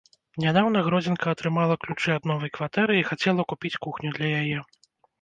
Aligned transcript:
Нядаўна 0.45 0.81
гродзенка 0.87 1.27
атрымала 1.37 1.77
ключы 1.85 2.09
ад 2.17 2.23
новай 2.33 2.53
кватэры 2.57 2.93
і 3.03 3.07
хацела 3.13 3.41
купіць 3.55 3.77
кухню 3.89 4.09
для 4.21 4.37
яе. 4.45 4.69